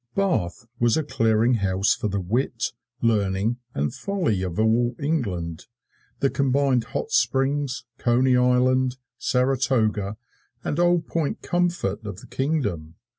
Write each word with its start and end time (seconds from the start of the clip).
Bath 0.15 0.65
was 0.79 0.97
a 0.97 1.03
clearing 1.03 1.53
house 1.57 1.93
for 1.93 2.07
the 2.07 2.19
wit, 2.19 2.71
learning 3.03 3.57
and 3.75 3.93
folly 3.93 4.41
of 4.41 4.59
all 4.59 4.95
England 4.97 5.67
the 6.21 6.29
combined 6.31 6.85
Hot 6.85 7.11
Springs, 7.11 7.83
Coney 7.99 8.35
Island, 8.35 8.97
Saratoga 9.19 10.17
and 10.63 10.79
Old 10.79 11.05
Point 11.05 11.43
Comfort 11.43 12.03
of 12.03 12.19
the 12.19 12.25
Kingdom. 12.25 12.95